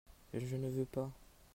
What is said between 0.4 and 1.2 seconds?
ne veux pas.